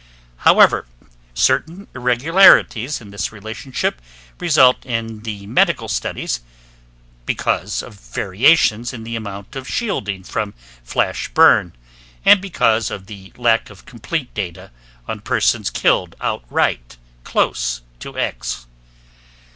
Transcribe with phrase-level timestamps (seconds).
[0.37, 0.87] However,
[1.35, 4.01] certain irregularities in this relationship
[4.39, 6.39] result in the medical studies
[7.27, 11.75] because of variations in the amount of shielding from flash burn,
[12.25, 14.71] and because of the lack of complete data
[15.07, 18.65] on persons killed outright close to X.